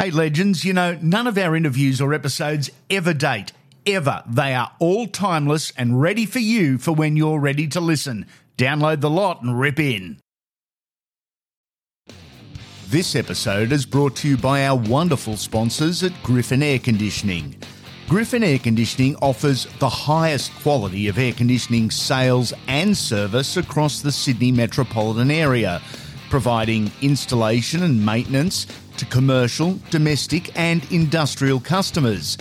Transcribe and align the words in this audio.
Hey, 0.00 0.12
legends, 0.12 0.64
you 0.64 0.72
know, 0.72 0.96
none 1.02 1.26
of 1.26 1.36
our 1.36 1.56
interviews 1.56 2.00
or 2.00 2.14
episodes 2.14 2.70
ever 2.88 3.12
date. 3.12 3.50
Ever. 3.84 4.22
They 4.28 4.54
are 4.54 4.70
all 4.78 5.08
timeless 5.08 5.72
and 5.76 6.00
ready 6.00 6.24
for 6.24 6.38
you 6.38 6.78
for 6.78 6.92
when 6.92 7.16
you're 7.16 7.40
ready 7.40 7.66
to 7.66 7.80
listen. 7.80 8.26
Download 8.56 9.00
the 9.00 9.10
lot 9.10 9.42
and 9.42 9.58
rip 9.58 9.80
in. 9.80 10.20
This 12.86 13.16
episode 13.16 13.72
is 13.72 13.84
brought 13.84 14.14
to 14.18 14.28
you 14.28 14.36
by 14.36 14.64
our 14.66 14.76
wonderful 14.76 15.36
sponsors 15.36 16.04
at 16.04 16.12
Griffin 16.22 16.62
Air 16.62 16.78
Conditioning. 16.78 17.56
Griffin 18.08 18.44
Air 18.44 18.60
Conditioning 18.60 19.16
offers 19.16 19.66
the 19.80 19.88
highest 19.88 20.54
quality 20.62 21.08
of 21.08 21.18
air 21.18 21.32
conditioning 21.32 21.90
sales 21.90 22.52
and 22.68 22.96
service 22.96 23.56
across 23.56 24.00
the 24.00 24.12
Sydney 24.12 24.52
metropolitan 24.52 25.32
area, 25.32 25.82
providing 26.30 26.92
installation 27.02 27.82
and 27.82 28.06
maintenance 28.06 28.68
to 28.98 29.06
commercial, 29.06 29.78
domestic, 29.90 30.56
and 30.58 30.90
industrial 30.92 31.60
customers. 31.60 32.36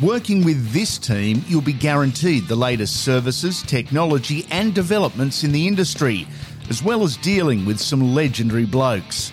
Working 0.00 0.44
with 0.44 0.72
this 0.72 0.98
team, 0.98 1.44
you'll 1.48 1.60
be 1.60 1.72
guaranteed 1.72 2.46
the 2.46 2.56
latest 2.56 3.02
services, 3.02 3.62
technology, 3.62 4.46
and 4.50 4.74
developments 4.74 5.44
in 5.44 5.52
the 5.52 5.66
industry, 5.66 6.26
as 6.68 6.82
well 6.82 7.02
as 7.02 7.16
dealing 7.16 7.64
with 7.64 7.80
some 7.80 8.14
legendary 8.14 8.66
blokes. 8.66 9.32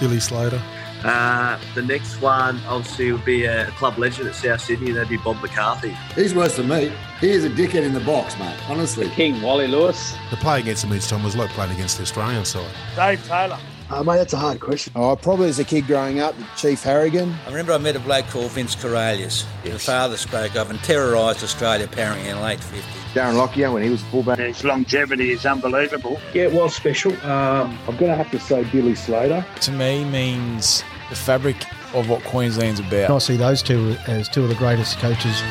Billy 0.00 0.18
Slater. 0.18 0.60
Uh, 1.04 1.56
the 1.76 1.82
next 1.82 2.20
one, 2.20 2.58
obviously, 2.66 3.12
would 3.12 3.24
be 3.24 3.44
a 3.44 3.66
club 3.76 3.96
legend 3.96 4.26
at 4.26 4.34
South 4.34 4.60
Sydney, 4.60 4.88
and 4.88 4.96
that'd 4.96 5.08
be 5.08 5.18
Bob 5.18 5.40
McCarthy. 5.40 5.96
He's 6.16 6.34
worse 6.34 6.56
than 6.56 6.66
me. 6.66 6.92
He 7.20 7.30
is 7.30 7.44
a 7.44 7.48
dickhead 7.48 7.84
in 7.84 7.94
the 7.94 8.00
box, 8.00 8.36
mate. 8.40 8.58
Honestly. 8.68 9.08
King 9.10 9.40
Wally 9.40 9.68
Lewis. 9.68 10.16
The 10.30 10.36
play 10.38 10.58
against 10.58 10.88
the 10.88 10.92
each 10.92 11.06
time 11.06 11.22
was 11.22 11.36
like 11.36 11.50
playing 11.50 11.70
against 11.70 11.96
the 11.96 12.02
Australian 12.02 12.44
side. 12.44 12.74
Dave 12.96 13.24
Taylor. 13.24 13.60
Uh, 13.90 14.04
mate, 14.04 14.18
that's 14.18 14.32
a 14.32 14.36
hard 14.36 14.60
question. 14.60 14.92
Oh, 14.94 15.16
probably 15.16 15.48
as 15.48 15.58
a 15.58 15.64
kid 15.64 15.86
growing 15.86 16.20
up, 16.20 16.36
Chief 16.56 16.80
Harrigan. 16.82 17.34
I 17.44 17.48
remember 17.48 17.72
I 17.72 17.78
met 17.78 17.96
a 17.96 18.00
bloke 18.00 18.26
called 18.28 18.52
Vince 18.52 18.76
Karalius, 18.76 19.44
the 19.64 19.78
father 19.78 20.16
spoke 20.16 20.54
of 20.54 20.70
and 20.70 20.78
terrorised 20.80 21.42
Australia 21.42 21.86
apparently 21.86 22.28
in 22.28 22.36
the 22.36 22.42
late 22.42 22.60
50s. 22.60 22.82
Darren 23.14 23.36
Lockyer 23.36 23.72
when 23.72 23.82
he 23.82 23.90
was 23.90 24.02
fullback. 24.02 24.38
His 24.38 24.62
longevity 24.62 25.32
is 25.32 25.44
unbelievable. 25.44 26.20
Yeah, 26.32 26.44
it 26.44 26.52
was 26.52 26.74
special. 26.74 27.12
Um, 27.26 27.76
I'm 27.88 27.96
going 27.96 28.12
to 28.12 28.16
have 28.16 28.30
to 28.30 28.38
say 28.38 28.62
Billy 28.70 28.94
Slater. 28.94 29.44
To 29.62 29.72
me, 29.72 30.04
means 30.04 30.84
the 31.08 31.16
fabric 31.16 31.56
of 31.92 32.08
what 32.08 32.22
Queensland's 32.22 32.78
about. 32.78 33.10
I 33.10 33.18
see 33.18 33.36
those 33.36 33.62
two 33.62 33.96
as 34.06 34.28
two 34.28 34.44
of 34.44 34.48
the 34.48 34.54
greatest 34.54 34.98
coaches. 34.98 35.42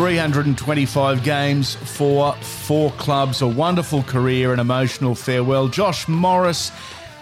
Three 0.00 0.16
hundred 0.16 0.46
and 0.46 0.56
twenty-five 0.56 1.22
games 1.22 1.74
for 1.74 2.32
four 2.36 2.90
clubs, 2.92 3.42
a 3.42 3.46
wonderful 3.46 4.02
career, 4.04 4.50
an 4.54 4.58
emotional 4.58 5.14
farewell. 5.14 5.68
Josh 5.68 6.08
Morris, 6.08 6.70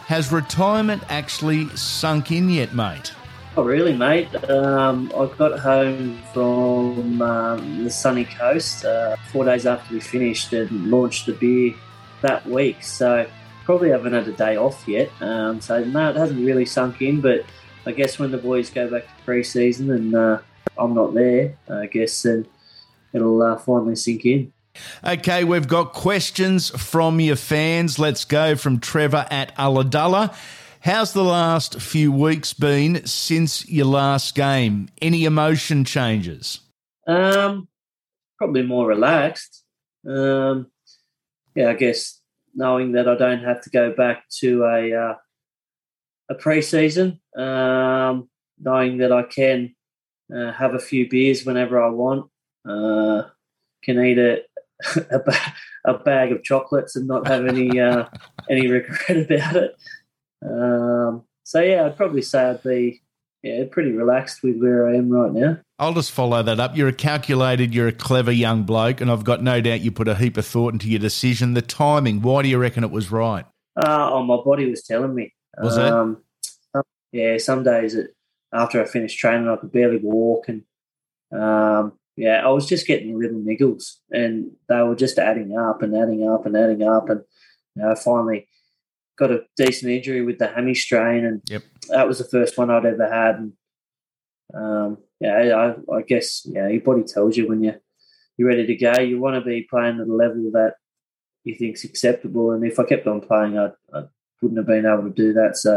has 0.07 0.31
retirement 0.31 1.03
actually 1.09 1.69
sunk 1.71 2.31
in 2.31 2.49
yet, 2.49 2.77
mate? 2.77 3.13
Not 3.57 3.67
really, 3.67 3.97
mate. 3.97 4.33
Um, 4.49 5.11
I 5.13 5.27
got 5.37 5.59
home 5.59 6.23
from 6.33 7.21
um, 7.21 7.83
the 7.83 7.91
sunny 7.91 8.27
coast 8.27 8.85
uh, 8.85 9.17
four 9.33 9.45
days 9.45 9.67
after 9.67 9.93
we 9.95 9.99
finished 9.99 10.53
and 10.53 10.89
launched 10.89 11.27
the 11.27 11.33
beer 11.33 11.75
that 12.21 12.47
week. 12.47 12.85
So 12.85 13.29
probably 13.65 13.91
haven't 13.91 14.13
had 14.13 14.29
a 14.29 14.33
day 14.33 14.57
off 14.57 14.87
yet. 14.87 15.11
Um, 15.21 15.61
so 15.61 15.83
no, 15.83 16.11
it 16.11 16.17
hasn't 16.17 16.47
really 16.47 16.65
sunk 16.65 17.03
in. 17.03 17.21
But 17.21 17.45
I 17.87 17.91
guess 17.91 18.21
when 18.21 18.31
the 18.31 18.39
boys 18.39 18.71
go 18.71 18.89
back 18.89 19.03
to 19.03 19.25
pre-season 19.25 19.91
and 19.91 20.15
uh, 20.15 20.39
I'm 20.79 20.95
not 20.95 21.13
there, 21.13 21.57
I 21.69 21.87
guess 21.87 22.23
then 22.23 22.47
it'll 23.13 23.43
uh, 23.43 23.57
finally 23.57 23.97
sink 23.97 24.25
in. 24.25 24.53
Okay, 25.05 25.45
we've 25.45 25.67
got 25.67 25.93
questions 25.93 26.71
from 26.71 27.21
your 27.21 27.37
fans. 27.37 27.99
Let's 27.99 28.25
go 28.25 28.55
from 28.55 28.79
Trevor 28.79 29.27
at 29.31 29.55
Ulladulla. 29.57 30.37
How's 30.81 31.13
the 31.13 31.25
last 31.25 31.81
few 31.81 32.13
weeks 32.13 32.53
been 32.53 33.05
since 33.05 33.69
your 33.69 33.87
last 33.87 34.35
game? 34.35 34.89
Any 35.03 35.25
emotion 35.25 35.85
changes? 35.85 36.61
Um, 37.07 37.69
probably 38.39 38.63
more 38.63 38.87
relaxed. 38.87 39.65
Um, 40.09 40.71
yeah, 41.55 41.71
I 41.71 41.75
guess 41.75 42.21
knowing 42.55 42.93
that 42.93 43.09
I 43.09 43.17
don't 43.17 43.43
have 43.43 43.61
to 43.63 43.71
go 43.71 43.93
back 43.93 44.29
to 44.41 44.65
a 44.65 44.95
uh, 44.95 45.15
a 46.31 46.35
pre-season, 46.35 47.21
um, 47.37 48.29
knowing 48.61 48.99
that 48.99 49.13
I 49.13 49.23
can 49.23 49.75
uh, 50.35 50.53
have 50.53 50.75
a 50.75 50.79
few 50.79 51.09
beers 51.09 51.45
whenever 51.45 51.83
I 51.83 51.89
want, 51.89 52.31
uh, 52.69 53.23
can 53.83 53.99
eat 54.05 54.19
a 54.19 54.43
a, 55.11 55.19
ba- 55.19 55.55
a 55.85 55.95
bag 55.99 56.33
of 56.33 56.43
chocolates 56.43 56.95
and 56.97 57.07
not 57.09 57.27
have 57.27 57.47
any 57.47 57.81
uh, 57.81 58.07
any 58.49 58.69
regret 58.69 59.31
about 59.31 59.57
it. 59.57 59.77
Um, 60.45 61.25
so 61.45 61.61
yeah, 61.61 61.87
I'd 61.87 61.97
probably 61.97 62.23
say 62.23 62.43
I'd 62.51 62.63
be 62.63 63.03
yeah 63.43 63.65
pretty 63.71 63.93
relaxed 63.93 64.43
with 64.43 64.61
where 64.61 64.89
I 64.89 64.97
am 64.97 65.11
right 65.11 65.33
now. 65.33 65.59
I'll 65.81 65.95
just 65.95 66.13
follow 66.13 66.43
that 66.43 66.59
up. 66.61 66.77
You're 66.77 66.89
a 66.89 66.93
calculated, 66.93 67.75
you're 67.75 67.89
a 67.89 67.93
clever 67.93 68.33
young 68.33 68.65
bloke, 68.65 69.01
and 69.01 69.11
I've 69.11 69.25
got 69.25 69.43
no 69.43 69.61
doubt 69.61 69.81
you 69.81 69.93
put 69.93 70.09
a 70.09 70.15
heap 70.17 70.37
of 70.37 70.45
thought 70.45 70.73
into 70.73 70.89
your 70.89 70.99
decision. 70.99 71.55
The 71.55 71.63
timing, 71.63 72.21
why 72.21 72.43
do 72.43 72.49
you 72.49 72.59
reckon 72.59 72.83
it 72.83 72.91
was 72.91 73.13
right? 73.13 73.47
Uh, 73.77 74.11
oh, 74.13 74.25
my 74.25 74.37
body 74.45 74.69
was 74.69 74.83
telling 74.83 75.15
me. 75.15 75.33
Was 75.63 75.77
it? 75.77 75.85
um, 75.85 76.23
Yeah, 77.13 77.39
some 77.39 77.63
days 77.63 77.95
it, 77.95 78.11
after 78.53 78.83
I 78.83 78.87
finished 78.87 79.19
training, 79.19 79.49
I 79.49 79.57
could 79.57 79.71
barely 79.71 79.99
walk, 79.99 80.49
and 80.49 80.63
um, 81.33 81.93
yeah, 82.19 82.45
I 82.45 82.49
was 82.49 82.67
just 82.67 82.87
getting 82.87 83.17
little 83.17 83.39
niggles, 83.39 83.95
and 84.11 84.51
they 84.69 84.83
were 84.83 84.97
just 84.97 85.19
adding 85.19 85.57
up 85.57 85.83
and 85.83 85.97
adding 85.97 86.29
up 86.29 86.47
and 86.47 86.57
adding 86.57 86.83
up, 86.83 87.09
and 87.09 87.21
you 87.77 87.83
know, 87.83 87.93
I 87.93 87.95
finally 87.95 88.49
got 89.17 89.31
a 89.31 89.45
decent 89.57 89.93
injury 89.93 90.23
with 90.23 90.39
the 90.39 90.49
hammy 90.49 90.75
strain, 90.75 91.25
and 91.25 91.43
Yep. 91.49 91.63
that 91.91 92.09
was 92.09 92.19
the 92.19 92.25
first 92.25 92.59
one 92.59 92.71
I'd 92.71 92.87
ever 92.87 93.09
had, 93.09 93.37
and 93.37 93.53
um, 94.53 94.99
yeah, 95.21 95.75
I, 95.91 95.97
I 95.97 96.03
guess 96.03 96.45
yeah, 96.45 96.67
your 96.67 96.81
body 96.81 97.05
tells 97.05 97.37
you 97.37 97.47
when 97.47 97.63
you 97.63 97.75
you're 98.37 98.49
ready 98.49 98.67
to 98.67 98.75
go. 98.75 98.99
You 98.99 99.21
want 99.21 99.37
to 99.37 99.41
be 99.41 99.69
playing 99.71 100.01
at 100.01 100.09
a 100.09 100.13
level 100.13 100.51
that 100.55 100.75
you 101.45 101.55
think's 101.55 101.85
acceptable, 101.85 102.51
and 102.51 102.65
if 102.65 102.81
I 102.81 102.85
kept 102.85 103.07
on 103.07 103.21
playing, 103.21 103.57
I, 103.57 103.69
I 103.95 104.03
wouldn't 104.43 104.59
have 104.59 104.67
been 104.67 104.87
able 104.87 105.05
to 105.05 105.11
do 105.11 105.35
that. 105.35 105.57
So 105.57 105.77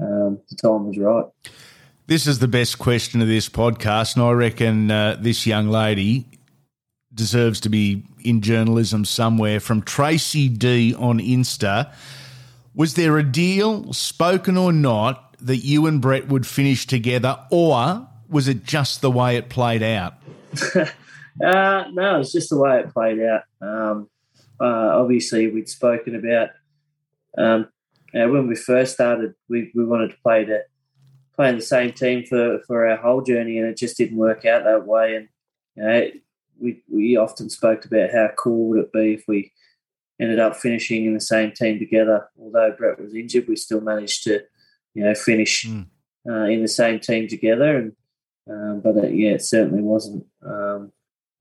um, 0.00 0.38
the 0.48 0.56
time 0.62 0.86
was 0.86 0.98
right. 0.98 1.24
This 2.06 2.26
is 2.26 2.38
the 2.38 2.48
best 2.48 2.78
question 2.78 3.22
of 3.22 3.28
this 3.28 3.48
podcast, 3.48 4.14
and 4.14 4.22
I 4.22 4.32
reckon 4.32 4.90
uh, 4.90 5.16
this 5.18 5.46
young 5.46 5.68
lady 5.68 6.26
deserves 7.14 7.60
to 7.60 7.70
be 7.70 8.04
in 8.22 8.42
journalism 8.42 9.06
somewhere. 9.06 9.58
From 9.58 9.80
Tracy 9.80 10.50
D 10.50 10.94
on 10.94 11.18
Insta, 11.18 11.94
was 12.74 12.92
there 12.92 13.16
a 13.16 13.22
deal, 13.22 13.90
spoken 13.94 14.58
or 14.58 14.70
not, 14.70 15.34
that 15.40 15.64
you 15.64 15.86
and 15.86 16.02
Brett 16.02 16.28
would 16.28 16.46
finish 16.46 16.86
together, 16.86 17.38
or 17.50 18.06
was 18.28 18.48
it 18.48 18.64
just 18.64 19.00
the 19.00 19.10
way 19.10 19.38
it 19.38 19.48
played 19.48 19.82
out? 19.82 20.14
Uh, 21.44 21.82
no, 21.90 22.20
it's 22.20 22.30
just 22.30 22.48
the 22.48 22.56
way 22.56 22.78
it 22.78 22.94
played 22.94 23.18
out. 23.20 23.42
Um, 23.60 24.08
uh, 24.60 25.00
obviously, 25.00 25.48
we'd 25.48 25.68
spoken 25.68 26.14
about 26.14 26.50
um, 27.36 27.68
you 28.12 28.30
when 28.30 28.46
we 28.46 28.54
first 28.54 28.94
started, 28.94 29.34
we, 29.48 29.72
we 29.74 29.84
wanted 29.84 30.12
to 30.12 30.16
play 30.22 30.44
to 30.44 30.62
play 31.36 31.48
in 31.50 31.56
the 31.56 31.62
same 31.62 31.92
team 31.92 32.24
for, 32.24 32.60
for 32.66 32.86
our 32.86 32.96
whole 32.96 33.22
journey, 33.22 33.58
and 33.58 33.68
it 33.68 33.76
just 33.76 33.96
didn't 33.96 34.16
work 34.18 34.44
out 34.44 34.64
that 34.64 34.86
way. 34.86 35.16
And 35.16 35.28
you 35.76 35.82
know, 35.82 36.10
we 36.60 36.82
we 36.90 37.16
often 37.16 37.50
spoke 37.50 37.84
about 37.84 38.10
how 38.12 38.28
cool 38.38 38.68
would 38.68 38.78
it 38.80 38.92
be 38.92 39.14
if 39.14 39.24
we 39.26 39.52
ended 40.20 40.38
up 40.38 40.56
finishing 40.56 41.04
in 41.06 41.14
the 41.14 41.20
same 41.20 41.52
team 41.52 41.78
together. 41.78 42.28
Although 42.38 42.72
Brett 42.78 43.00
was 43.00 43.14
injured, 43.14 43.48
we 43.48 43.56
still 43.56 43.80
managed 43.80 44.22
to, 44.24 44.40
you 44.94 45.04
know, 45.04 45.14
finish 45.14 45.66
Mm. 45.66 45.86
uh, 46.28 46.44
in 46.44 46.62
the 46.62 46.68
same 46.68 47.00
team 47.00 47.26
together. 47.28 47.76
And 47.76 47.92
um, 48.48 48.80
but 48.80 48.96
it, 48.96 49.14
yeah, 49.14 49.30
it 49.30 49.42
certainly 49.42 49.82
wasn't. 49.82 50.26
Um, 50.44 50.92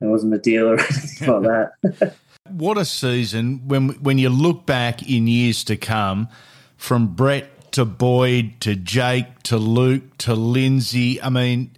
it 0.01 0.07
wasn't 0.07 0.33
a 0.33 0.39
deal 0.39 0.67
or 0.67 0.73
anything 0.79 1.27
like 1.43 1.71
that. 1.99 2.15
What 2.49 2.77
a 2.77 2.83
season 2.83 3.67
when 3.69 3.89
when 4.03 4.17
you 4.17 4.29
look 4.29 4.65
back 4.65 5.01
in 5.09 5.27
years 5.27 5.63
to 5.63 5.77
come, 5.77 6.27
from 6.75 7.07
Brett 7.07 7.49
to 7.73 7.85
Boyd 7.85 8.61
to 8.61 8.75
Jake 8.75 9.43
to 9.43 9.57
Luke 9.57 10.17
to 10.19 10.33
Lindsay. 10.33 11.21
I 11.21 11.29
mean, 11.29 11.75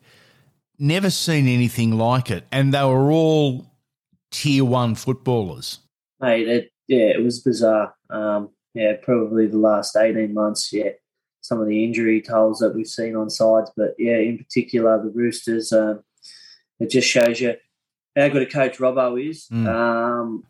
never 0.77 1.09
seen 1.09 1.47
anything 1.47 1.97
like 1.97 2.29
it, 2.29 2.45
and 2.51 2.73
they 2.73 2.83
were 2.83 3.11
all 3.11 3.65
tier 4.31 4.63
one 4.63 4.95
footballers. 4.95 5.79
Mate, 6.19 6.47
it, 6.47 6.71
yeah, 6.87 7.07
it 7.07 7.23
was 7.23 7.39
bizarre. 7.39 7.95
Um, 8.09 8.49
yeah, 8.73 8.93
probably 9.01 9.47
the 9.47 9.57
last 9.57 9.95
eighteen 9.95 10.33
months. 10.33 10.71
Yeah, 10.71 10.91
some 11.41 11.61
of 11.61 11.67
the 11.67 11.83
injury 11.83 12.21
tolls 12.21 12.59
that 12.59 12.75
we've 12.75 12.87
seen 12.87 13.15
on 13.15 13.29
sides, 13.29 13.71
but 13.75 13.95
yeah, 13.97 14.17
in 14.17 14.37
particular 14.37 15.01
the 15.01 15.09
Roosters. 15.09 15.71
Um, 15.73 16.03
it 16.79 16.89
just 16.89 17.07
shows 17.07 17.39
you 17.39 17.55
how 18.17 18.27
good 18.27 18.41
a 18.41 18.45
coach 18.45 18.79
Robbo 18.79 19.29
is. 19.29 19.47
Mm. 19.51 19.67
Um, 19.67 20.43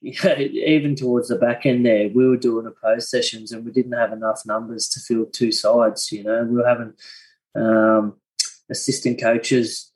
yeah, 0.00 0.38
even 0.38 0.94
towards 0.94 1.28
the 1.28 1.36
back 1.36 1.66
end 1.66 1.84
there, 1.86 2.08
we 2.08 2.26
were 2.28 2.36
doing 2.36 2.66
opposed 2.66 3.08
sessions 3.08 3.52
and 3.52 3.64
we 3.64 3.72
didn't 3.72 3.92
have 3.92 4.12
enough 4.12 4.42
numbers 4.46 4.88
to 4.90 5.00
field 5.00 5.32
two 5.32 5.52
sides. 5.52 6.10
You 6.12 6.24
know, 6.24 6.44
we 6.44 6.56
were 6.56 6.68
having 6.68 6.92
um, 7.54 8.14
assistant 8.70 9.20
coaches 9.20 9.90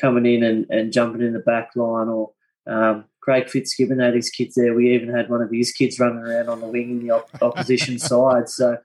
coming 0.00 0.26
in 0.26 0.42
and, 0.42 0.66
and 0.70 0.92
jumping 0.92 1.22
in 1.22 1.32
the 1.34 1.38
back 1.38 1.70
line 1.76 2.08
or 2.08 2.32
um, 2.66 3.04
Craig 3.20 3.48
Fitzgibbon 3.48 4.00
had 4.00 4.14
his 4.14 4.30
kids 4.30 4.54
there. 4.54 4.74
We 4.74 4.94
even 4.94 5.08
had 5.14 5.30
one 5.30 5.40
of 5.42 5.50
his 5.50 5.70
kids 5.72 5.98
running 6.00 6.18
around 6.18 6.48
on 6.48 6.60
the 6.60 6.66
wing 6.66 6.90
in 6.90 7.06
the 7.06 7.14
op- 7.14 7.42
opposition 7.42 7.98
side. 8.10 8.48
So, 8.48 8.78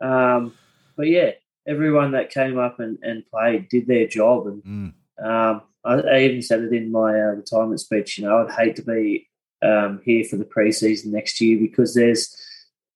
um, 0.00 0.54
but 0.96 1.08
yeah, 1.08 1.32
everyone 1.66 2.12
that 2.12 2.30
came 2.30 2.58
up 2.58 2.80
and, 2.80 2.98
and 3.02 3.24
played 3.30 3.68
did 3.68 3.86
their 3.86 4.06
job. 4.06 4.46
And 4.46 4.62
Mm. 4.64 4.92
um, 5.24 5.62
I, 5.84 5.94
I 5.94 6.20
even 6.22 6.42
said 6.42 6.60
it 6.62 6.72
in 6.72 6.90
my 6.90 7.10
uh, 7.10 7.34
retirement 7.34 7.80
speech. 7.80 8.18
You 8.18 8.24
know, 8.24 8.38
I'd 8.38 8.52
hate 8.52 8.76
to 8.76 8.82
be 8.82 9.28
um, 9.64 10.00
here 10.04 10.24
for 10.24 10.36
the 10.36 10.44
preseason 10.44 11.06
next 11.06 11.40
year 11.40 11.58
because 11.58 11.94
there's 11.94 12.36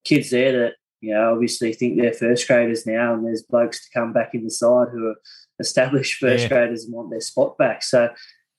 kids 0.05 0.31
there 0.31 0.53
that 0.53 0.73
you 1.01 1.15
know 1.15 1.33
obviously 1.33 1.73
think 1.73 1.97
they're 1.97 2.13
first 2.13 2.47
graders 2.47 2.87
now, 2.87 3.15
and 3.15 3.27
there's 3.27 3.43
blokes 3.43 3.85
to 3.85 3.99
come 3.99 4.13
back 4.13 4.35
in 4.35 4.45
the 4.45 4.51
side 4.51 4.89
who 4.93 5.09
are 5.09 5.17
established 5.61 6.19
first 6.19 6.45
Yeah. 6.45 6.49
graders 6.49 6.85
and 6.85 6.95
want 6.95 7.11
their 7.11 7.21
spot 7.21 7.57
back. 7.59 7.83
So, 7.83 8.11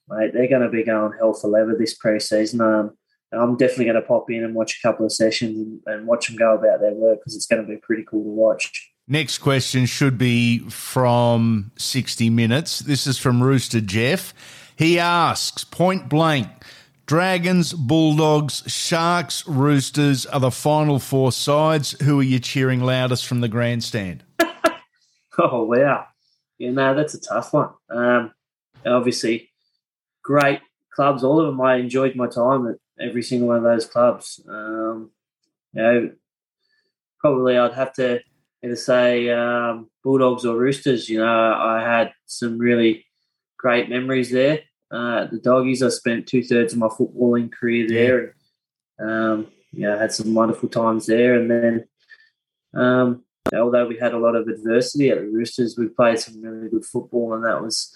mate, 0.10 0.32
they're 0.34 0.50
going 0.50 0.64
to 0.64 0.70
be 0.70 0.84
going 0.84 1.14
hell 1.18 1.34
for 1.34 1.48
leather 1.50 1.76
this 1.78 1.98
preseason. 1.98 2.62
Um, 2.62 2.98
I'm 3.32 3.58
definitely 3.58 3.86
going 3.86 3.96
to 3.96 4.02
pop 4.02 4.30
in 4.32 4.44
and 4.44 4.56
watch 4.56 4.80
a 4.80 4.88
couple 4.88 5.06
of 5.06 5.12
sessions 5.12 5.58
and, 5.60 5.80
and 5.86 6.08
watch 6.08 6.28
them 6.28 6.36
go 6.36 6.56
about 6.56 6.82
their 6.82 6.94
work 6.94 7.20
because 7.20 7.36
it's 7.36 7.46
going 7.46 7.62
to 7.62 7.68
be 7.68 7.78
pretty 7.78 8.04
cool 8.04 8.24
to 8.24 8.30
watch. 8.30 8.92
Next 9.08 9.38
question 9.40 9.86
should 9.86 10.18
be 10.18 10.60
from 10.70 11.72
60 11.78 12.30
Minutes. 12.30 12.80
This 12.80 13.08
is 13.08 13.18
from 13.18 13.42
Rooster 13.42 13.82
Jeff. 13.82 14.34
He 14.76 14.98
asks 15.00 15.64
point 15.64 16.10
blank 16.10 16.48
Dragons, 17.10 17.74
Bulldogs, 17.74 18.62
Sharks, 18.68 19.44
Roosters 19.48 20.28
are 20.28 20.40
the 20.40 20.52
final 20.52 21.00
four 21.00 21.32
sides. 21.32 22.00
Who 22.04 22.20
are 22.20 22.24
you 22.24 22.38
cheering 22.38 22.82
loudest 22.82 23.26
from 23.26 23.42
the 23.42 23.48
grandstand? 23.48 24.24
Oh 25.42 25.64
wow, 25.64 26.06
yeah, 26.58 26.72
no, 26.72 26.94
that's 26.94 27.14
a 27.14 27.22
tough 27.22 27.54
one. 27.54 27.70
Um, 27.90 28.34
obviously, 28.86 29.50
great 30.22 30.60
clubs, 30.94 31.24
all 31.24 31.40
of 31.40 31.48
them. 31.48 31.62
I 31.62 31.78
enjoyed 31.78 32.16
my 32.18 32.28
time 32.28 32.68
at 32.68 32.76
every 33.00 33.24
single 33.24 33.48
one 33.48 33.58
of 33.58 33.64
those 33.64 33.86
clubs. 33.86 34.42
Um, 34.50 35.12
you 35.72 35.82
know, 35.82 36.12
probably 37.22 37.58
I'd 37.58 37.74
have 37.74 37.94
to 37.94 38.20
either 38.64 38.76
say 38.76 39.30
um, 39.30 39.90
Bulldogs 40.04 40.46
or 40.46 40.58
Roosters. 40.58 41.08
You 41.08 41.20
know, 41.20 41.26
I 41.26 41.82
had 41.82 42.12
some 42.26 42.58
really 42.58 43.06
great 43.58 43.90
memories 43.90 44.30
there. 44.30 44.60
Uh, 44.92 45.22
at 45.24 45.32
the 45.32 45.40
Doggies, 45.40 45.84
I 45.84 45.90
spent 45.90 46.28
two 46.28 46.44
thirds 46.44 46.74
of 46.74 46.80
my 46.80 46.88
footballing 46.88 47.52
career 47.52 47.88
there. 47.88 48.36
And, 48.98 49.12
um, 49.12 49.48
you 49.72 49.82
know, 49.82 49.98
had 49.98 50.12
some 50.12 50.34
wonderful 50.34 50.70
times 50.70 51.06
there, 51.06 51.36
and 51.36 51.50
then. 51.50 51.86
Um, 52.74 53.24
although 53.54 53.88
we 53.88 53.98
had 53.98 54.14
a 54.14 54.20
lot 54.20 54.36
of 54.36 54.48
adversity 54.48 55.10
at 55.10 55.20
the 55.20 55.26
Roosters, 55.26 55.76
we 55.78 55.88
played 55.88 56.20
some 56.20 56.42
really 56.42 56.70
good 56.70 56.86
football, 56.86 57.34
and 57.34 57.44
that 57.46 57.62
was 57.62 57.96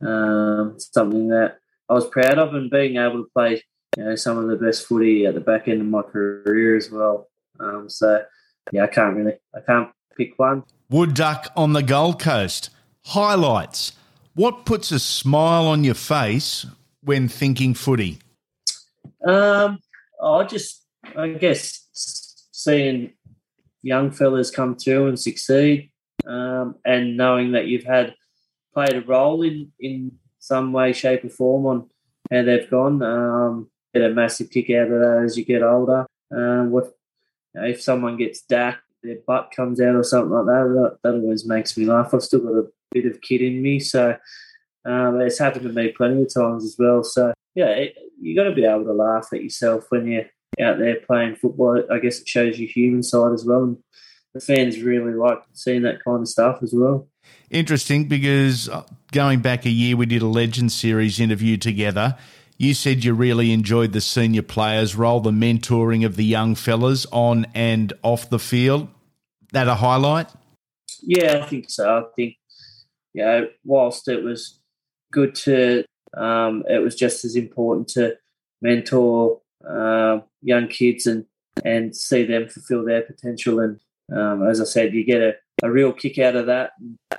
um, 0.00 0.76
something 0.78 1.28
that 1.28 1.58
I 1.88 1.94
was 1.94 2.06
proud 2.06 2.38
of. 2.38 2.54
And 2.54 2.70
being 2.70 2.96
able 2.96 3.24
to 3.24 3.30
play, 3.34 3.62
you 3.96 4.04
know, 4.04 4.14
some 4.14 4.38
of 4.38 4.46
the 4.48 4.56
best 4.56 4.86
footy 4.86 5.26
at 5.26 5.34
the 5.34 5.40
back 5.40 5.68
end 5.68 5.80
of 5.80 5.86
my 5.86 6.02
career 6.02 6.76
as 6.76 6.90
well. 6.90 7.28
Um, 7.60 7.88
so, 7.88 8.24
yeah, 8.72 8.84
I 8.84 8.86
can't 8.86 9.16
really, 9.16 9.34
I 9.54 9.60
can't 9.60 9.90
pick 10.16 10.38
one. 10.38 10.64
Wood 10.88 11.14
Duck 11.14 11.48
on 11.56 11.72
the 11.72 11.82
Gold 11.82 12.20
Coast. 12.20 12.70
Highlights. 13.06 13.92
What 14.36 14.66
puts 14.66 14.92
a 14.92 14.98
smile 14.98 15.66
on 15.66 15.82
your 15.82 15.94
face 15.94 16.66
when 17.02 17.26
thinking 17.26 17.72
footy? 17.72 18.18
Um, 19.26 19.78
I 20.22 20.44
just, 20.44 20.84
I 21.16 21.28
guess, 21.28 21.88
seeing 22.52 23.14
young 23.82 24.10
fellas 24.10 24.50
come 24.50 24.76
through 24.76 25.06
and 25.06 25.18
succeed, 25.18 25.90
um, 26.26 26.74
and 26.84 27.16
knowing 27.16 27.52
that 27.52 27.66
you've 27.66 27.84
had 27.84 28.14
played 28.74 28.92
a 28.92 29.00
role 29.00 29.40
in 29.40 29.72
in 29.80 30.18
some 30.38 30.70
way, 30.74 30.92
shape, 30.92 31.24
or 31.24 31.30
form 31.30 31.64
on 31.64 31.88
how 32.30 32.42
they've 32.42 32.68
gone. 32.68 33.02
Um, 33.02 33.70
get 33.94 34.04
a 34.04 34.10
massive 34.10 34.50
kick 34.50 34.68
out 34.68 34.90
of 34.90 35.00
that 35.00 35.22
as 35.24 35.38
you 35.38 35.46
get 35.46 35.62
older. 35.62 36.06
Um, 36.30 36.72
what 36.72 36.92
you 37.54 37.62
know, 37.62 37.66
if 37.68 37.80
someone 37.80 38.18
gets 38.18 38.42
dacked, 38.42 38.82
their 39.02 39.16
butt 39.26 39.50
comes 39.56 39.80
out 39.80 39.94
or 39.94 40.04
something 40.04 40.32
like 40.32 40.44
that? 40.44 40.68
That, 40.74 40.98
that 41.02 41.14
always 41.14 41.46
makes 41.46 41.74
me 41.78 41.86
laugh. 41.86 42.12
I've 42.12 42.22
still 42.22 42.40
got 42.40 42.52
a 42.52 42.66
bit 43.02 43.10
of 43.10 43.20
kid 43.20 43.42
in 43.42 43.62
me, 43.62 43.80
so 43.80 44.16
um, 44.84 45.20
it's 45.20 45.38
happened 45.38 45.64
to 45.64 45.72
me 45.72 45.88
plenty 45.88 46.22
of 46.22 46.32
times 46.32 46.64
as 46.64 46.76
well. 46.78 47.02
So 47.02 47.32
yeah, 47.54 47.70
it, 47.70 47.96
you 48.20 48.36
got 48.36 48.44
to 48.44 48.54
be 48.54 48.64
able 48.64 48.84
to 48.84 48.92
laugh 48.92 49.28
at 49.32 49.42
yourself 49.42 49.86
when 49.88 50.06
you're 50.06 50.26
out 50.60 50.78
there 50.78 51.00
playing 51.06 51.36
football. 51.36 51.82
I 51.90 51.98
guess 51.98 52.20
it 52.20 52.28
shows 52.28 52.58
your 52.58 52.68
human 52.68 53.02
side 53.02 53.32
as 53.32 53.44
well. 53.44 53.62
And 53.62 53.78
the 54.34 54.40
fans 54.40 54.80
really 54.80 55.14
like 55.14 55.42
seeing 55.54 55.82
that 55.82 56.04
kind 56.04 56.20
of 56.20 56.28
stuff 56.28 56.58
as 56.62 56.72
well. 56.74 57.08
Interesting 57.50 58.06
because 58.06 58.68
uh, 58.68 58.84
going 59.12 59.40
back 59.40 59.66
a 59.66 59.70
year, 59.70 59.96
we 59.96 60.06
did 60.06 60.22
a 60.22 60.26
Legend 60.26 60.70
Series 60.70 61.18
interview 61.18 61.56
together. 61.56 62.16
You 62.58 62.74
said 62.74 63.04
you 63.04 63.12
really 63.12 63.52
enjoyed 63.52 63.92
the 63.92 64.00
senior 64.00 64.42
players' 64.42 64.94
role, 64.94 65.20
the 65.20 65.30
mentoring 65.30 66.06
of 66.06 66.16
the 66.16 66.24
young 66.24 66.54
fellas 66.54 67.06
on 67.12 67.46
and 67.54 67.92
off 68.02 68.30
the 68.30 68.38
field. 68.38 68.88
That 69.52 69.68
a 69.68 69.74
highlight? 69.74 70.28
Yeah, 71.02 71.42
I 71.42 71.46
think 71.46 71.70
so. 71.70 71.98
I 71.98 72.02
think, 72.14 72.36
you 73.16 73.24
know, 73.24 73.48
whilst 73.64 74.08
it 74.08 74.22
was 74.22 74.60
good 75.10 75.34
to, 75.34 75.84
um, 76.14 76.64
it 76.68 76.82
was 76.82 76.94
just 76.94 77.24
as 77.24 77.34
important 77.34 77.88
to 77.88 78.14
mentor 78.60 79.40
uh, 79.66 80.18
young 80.42 80.68
kids 80.68 81.06
and, 81.06 81.24
and 81.64 81.96
see 81.96 82.24
them 82.24 82.46
fulfill 82.46 82.84
their 82.84 83.00
potential. 83.00 83.58
And 83.60 83.80
um, 84.14 84.46
as 84.46 84.60
I 84.60 84.64
said, 84.64 84.92
you 84.92 85.02
get 85.02 85.22
a, 85.22 85.32
a 85.62 85.70
real 85.70 85.94
kick 85.94 86.18
out 86.18 86.36
of 86.36 86.46
that. 86.46 86.72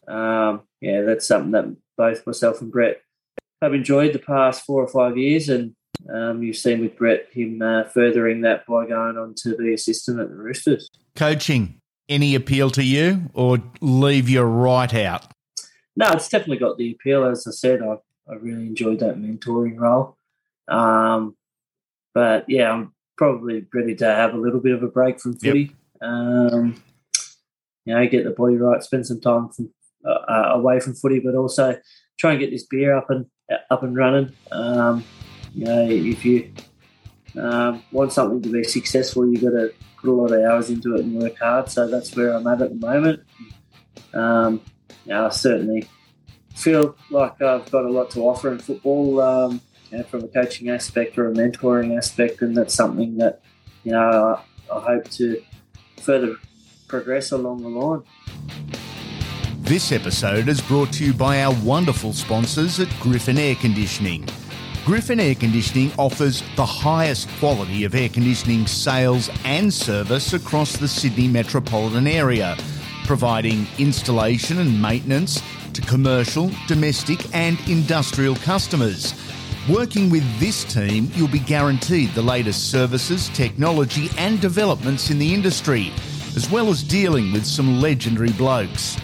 Um, 0.08 0.62
yeah, 0.82 1.02
that's 1.02 1.26
something 1.26 1.52
that 1.52 1.76
both 1.98 2.28
myself 2.28 2.62
and 2.62 2.72
Brett 2.72 3.02
have 3.64 3.74
enjoyed 3.74 4.14
the 4.14 4.20
past 4.20 4.66
four 4.66 4.84
or 4.84 4.88
five 4.88 5.18
years. 5.18 5.50
And 5.50 5.74
um, 6.14 6.44
you've 6.44 6.58
seen 6.58 6.80
with 6.80 6.96
Brett 6.96 7.26
him 7.32 7.60
uh, 7.64 7.86
furthering 7.86 8.42
that 8.42 8.68
by 8.68 8.86
going 8.86 9.18
on 9.18 9.34
to 9.40 9.58
be 9.58 9.74
assistant 9.74 10.20
at 10.20 10.30
the 10.30 10.36
Roosters. 10.36 10.92
Coaching, 11.16 11.80
any 12.08 12.36
appeal 12.36 12.70
to 12.70 12.84
you 12.84 13.32
or 13.34 13.58
leave 13.82 14.30
you 14.30 14.44
right 14.44 14.94
out? 14.94 15.26
No, 15.98 16.12
it's 16.12 16.30
definitely 16.30 16.58
got 16.58 16.78
the 16.78 16.92
appeal. 16.92 17.26
As 17.26 17.48
I 17.48 17.52
said, 17.52 17.82
I, 17.82 17.96
I 18.30 18.36
really 18.36 18.68
enjoyed 18.68 19.00
that 19.00 19.18
mentoring 19.18 19.80
role. 19.80 20.16
Um, 20.68 21.36
but 22.14 22.46
yeah, 22.48 22.72
I'm 22.72 22.94
probably 23.18 23.66
ready 23.74 23.96
to 23.96 24.06
have 24.06 24.36
a 24.36 24.38
little 24.38 24.60
bit 24.60 24.76
of 24.76 24.84
a 24.84 24.88
break 24.88 25.20
from 25.20 25.40
footy. 25.40 25.76
Um, 26.00 26.82
you 27.84 27.96
know, 27.96 28.08
get 28.08 28.26
the 28.26 28.30
body 28.30 28.58
right, 28.58 28.84
spend 28.84 29.08
some 29.08 29.20
time 29.20 29.50
from, 29.50 29.74
uh, 30.06 30.52
away 30.52 30.80
from 30.80 30.94
footy, 30.94 31.20
but 31.20 31.34
also 31.34 31.76
try 32.20 32.32
and 32.32 32.40
get 32.40 32.52
this 32.52 32.68
beer 32.68 32.96
up 32.96 33.10
and 33.10 33.26
up 33.72 33.82
and 33.82 33.98
running. 33.98 34.32
Um, 34.52 35.04
you 35.56 35.66
know, 35.66 35.90
if 35.90 36.24
you 36.24 36.54
um, 37.42 37.82
want 37.92 38.14
something 38.14 38.44
to 38.44 38.50
be 38.50 38.64
successful, 38.64 39.28
you've 39.28 39.42
got 39.42 39.58
to 39.58 39.74
put 40.00 40.12
a 40.12 40.14
lot 40.14 40.32
of 40.32 40.44
hours 40.44 40.70
into 40.70 40.96
it 40.96 41.06
and 41.06 41.20
work 41.20 41.40
hard. 41.40 41.72
So 41.72 41.88
that's 41.88 42.16
where 42.16 42.34
I'm 42.34 42.46
at 42.46 42.62
at 42.62 42.70
the 42.70 42.86
moment. 42.86 43.24
Um, 44.14 44.62
know, 45.08 45.26
I 45.26 45.30
certainly 45.30 45.88
feel 46.56 46.96
like 47.10 47.42
I've 47.42 47.70
got 47.72 47.86
a 47.86 47.90
lot 47.90 48.10
to 48.12 48.22
offer 48.22 48.52
in 48.52 48.60
football 48.60 49.22
um, 49.22 49.62
you 49.92 49.98
know, 49.98 50.04
from 50.04 50.24
a 50.24 50.28
coaching 50.28 50.70
aspect 50.70 51.18
or 51.18 51.30
a 51.30 51.34
mentoring 51.34 51.98
aspect, 51.98 52.42
and 52.42 52.56
that's 52.56 52.74
something 52.74 53.18
that 53.18 53.42
you 53.84 53.92
know 53.92 54.42
I, 54.70 54.76
I 54.76 54.80
hope 54.82 55.10
to 55.12 55.42
further 56.02 56.36
progress 56.88 57.32
along 57.32 57.62
the 57.62 57.70
line. 57.70 58.04
This 59.60 59.92
episode 59.92 60.48
is 60.48 60.62
brought 60.62 60.94
to 60.94 61.06
you 61.06 61.14
by 61.14 61.44
our 61.44 61.54
wonderful 61.64 62.14
sponsors 62.14 62.80
at 62.80 62.88
Griffin 63.02 63.38
Air 63.38 63.56
Conditioning. 63.56 64.26
Griffin 64.86 65.20
Air 65.20 65.36
Conditioning 65.36 65.92
offers 66.00 66.42
the 66.56 66.66
highest 66.66 67.28
quality 67.40 67.84
of 67.84 67.94
air 67.94 68.08
conditioning 68.08 68.66
sales 68.66 69.30
and 69.44 69.74
service 69.74 70.32
across 70.32 70.78
the 70.78 70.88
Sydney 70.88 71.28
metropolitan 71.28 72.08
area, 72.08 72.56
providing 73.08 73.66
installation 73.80 74.60
and 74.60 74.80
maintenance 74.80 75.42
to 75.74 75.82
commercial, 75.82 76.52
domestic, 76.68 77.34
and 77.34 77.60
industrial 77.68 78.36
customers. 78.36 79.16
Working 79.70 80.10
with 80.10 80.24
this 80.40 80.64
team, 80.64 81.12
you'll 81.16 81.28
be 81.28 81.40
guaranteed 81.40 82.12
the 82.12 82.22
latest 82.22 82.72
services, 82.72 83.28
technology, 83.30 84.10
and 84.18 84.40
developments 84.40 85.10
in 85.10 85.20
the 85.20 85.34
industry, 85.34 85.92
as 86.36 86.50
well 86.52 86.70
as 86.70 86.84
dealing 86.84 87.34
with 87.34 87.46
some 87.46 87.82
legendary 87.82 88.32
blokes. 88.34 88.96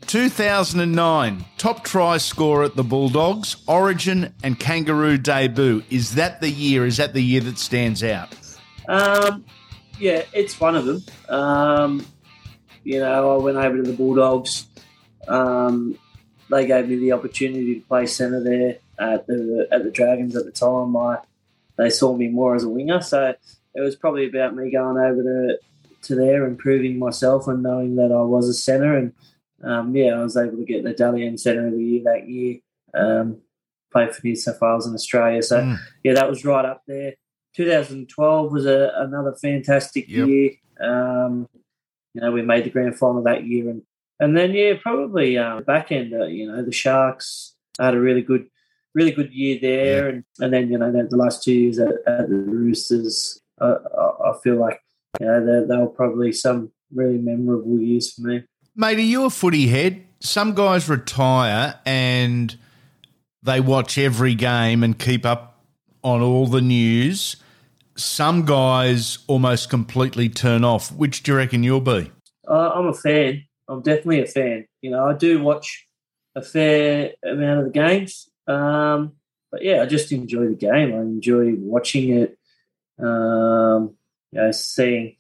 2009 0.10 1.46
top 1.58 1.84
try 1.84 2.18
scorer 2.18 2.64
at 2.64 2.76
the 2.76 2.84
Bulldogs, 2.84 3.58
Origin 3.68 4.34
and 4.44 4.60
Kangaroo 4.60 5.18
debut. 5.18 5.84
Is 5.90 6.16
that 6.16 6.42
the 6.42 6.50
year? 6.50 6.86
Is 6.86 6.98
that 6.98 7.14
the 7.14 7.22
year 7.22 7.42
that 7.42 7.60
stands 7.60 8.04
out? 8.04 8.36
Um, 8.88 9.46
yeah, 10.00 10.24
it's 10.34 10.60
one 10.60 10.76
of 10.76 10.86
them. 10.86 11.04
Um, 11.28 12.06
you 12.84 13.00
know, 13.00 13.36
I 13.36 13.44
went 13.44 13.58
over 13.58 13.78
to 13.78 13.84
the 13.84 13.94
Bulldogs. 13.94 14.68
Um, 15.28 15.98
they 16.50 16.66
gave 16.66 16.90
me 16.90 16.96
the 16.96 17.12
opportunity 17.12 17.76
to 17.76 17.82
play 17.82 18.08
centre 18.08 18.44
there 18.44 18.78
at 19.00 19.28
the 19.28 19.68
at 19.72 19.84
the 19.84 19.92
Dragons 19.92 20.36
at 20.36 20.46
the 20.46 20.52
time. 20.52 20.96
I, 20.96 21.20
they 21.78 21.90
saw 21.90 22.16
me 22.16 22.28
more 22.28 22.56
as 22.56 22.64
a 22.64 22.70
winger, 22.70 23.02
so 23.02 23.34
it 23.74 23.82
was 23.82 23.96
probably 23.96 24.28
about 24.28 24.56
me 24.56 24.72
going 24.72 24.98
over 24.98 25.24
to 25.24 25.60
to 26.02 26.16
there 26.16 26.46
and 26.46 26.58
proving 26.58 26.98
myself 26.98 27.48
and 27.48 27.64
knowing 27.64 27.96
that 27.98 28.12
I 28.12 28.22
was 28.22 28.48
a 28.48 28.54
centre. 28.54 28.98
And 28.98 29.14
um, 29.64 29.96
yeah, 29.96 30.20
I 30.20 30.24
was 30.24 30.38
able 30.38 30.58
to 30.58 30.66
get 30.66 30.84
the 30.84 30.94
Dally 30.94 31.36
Centre 31.38 31.68
of 31.68 31.74
the 31.74 31.84
Year 31.84 32.02
that 32.06 32.30
year. 32.30 32.60
Um, 32.94 33.42
played 33.92 34.14
for 34.14 34.22
New 34.24 34.36
South 34.36 34.62
Wales 34.62 34.86
and 34.86 34.96
Australia, 34.96 35.42
so 35.42 35.62
mm. 35.62 35.78
yeah, 36.04 36.14
that 36.14 36.30
was 36.30 36.46
right 36.46 36.66
up 36.66 36.84
there. 36.88 37.14
2012 37.56 38.52
was 38.52 38.66
a, 38.66 38.92
another 38.96 39.36
fantastic 39.42 40.08
yep. 40.08 40.28
year. 40.28 40.52
Um, 40.80 41.50
you 42.14 42.22
know, 42.22 42.32
we 42.32 42.42
made 42.42 42.64
the 42.64 42.70
grand 42.70 42.98
final 42.98 43.24
that 43.24 43.46
year, 43.46 43.70
and 43.70 43.84
and 44.20 44.36
then 44.36 44.52
yeah, 44.52 44.74
probably 44.82 45.38
uh, 45.38 45.62
back 45.62 45.92
end. 45.92 46.14
Uh, 46.14 46.26
you 46.26 46.48
know, 46.48 46.64
the 46.64 46.72
Sharks 46.72 47.56
had 47.80 47.94
a 47.94 48.00
really 48.00 48.22
good, 48.22 48.48
really 48.94 49.12
good 49.12 49.32
year 49.34 49.58
there, 49.62 50.04
yeah. 50.04 50.10
and 50.10 50.24
and 50.40 50.54
then 50.54 50.72
you 50.72 50.78
know 50.78 50.92
the, 50.92 51.04
the 51.04 51.18
last 51.18 51.44
two 51.44 51.54
years 51.54 51.80
at, 51.80 51.94
at 52.08 52.30
the 52.30 52.36
Roosters, 52.36 53.40
uh, 53.62 53.76
I, 53.98 54.32
I 54.32 54.34
feel 54.44 54.56
like 54.56 54.80
you 55.20 55.28
know 55.28 55.46
they, 55.46 55.68
they 55.68 55.78
were 55.78 55.88
probably 55.88 56.32
some 56.32 56.72
really 56.94 57.18
memorable 57.18 57.80
years 57.80 58.14
for 58.14 58.22
me. 58.22 58.44
Mate, 58.76 58.98
are 58.98 59.02
you 59.02 59.26
a 59.26 59.30
footy 59.30 59.68
head? 59.68 60.06
Some 60.22 60.54
guys 60.54 60.90
retire 60.90 61.80
and 61.86 62.58
they 63.44 63.60
watch 63.60 63.98
every 63.98 64.36
game 64.36 64.84
and 64.84 64.98
keep 64.98 65.26
up 65.26 65.64
on 66.04 66.22
all 66.22 66.48
the 66.48 66.62
news. 66.62 67.38
Some 67.96 68.46
guys 68.46 69.20
almost 69.28 69.70
completely 69.70 70.30
turn 70.30 70.64
off. 70.64 70.92
Which 70.92 71.24
do 71.24 71.32
you 71.32 71.38
reckon 71.38 71.64
you'll 71.64 71.82
be? 71.82 72.12
Uh, 72.48 72.72
I'm 72.74 72.88
a 72.88 72.94
fan. 72.94 73.44
I'm 73.68 73.82
definitely 73.82 74.22
a 74.22 74.26
fan. 74.26 74.66
You 74.82 74.92
know, 74.92 75.06
I 75.06 75.14
do 75.14 75.42
watch 75.42 75.88
a 76.36 76.42
fair 76.42 77.12
amount 77.24 77.60
of 77.60 77.66
the 77.66 77.72
games. 77.72 78.29
Um, 78.50 79.14
but 79.52 79.64
yeah, 79.64 79.82
I 79.82 79.86
just 79.86 80.12
enjoy 80.12 80.48
the 80.48 80.56
game. 80.56 80.94
I 80.94 81.00
enjoy 81.00 81.54
watching 81.58 82.18
it. 82.18 82.38
Um, 83.00 83.96
you 84.32 84.42
know, 84.42 84.52
seeing 84.52 85.16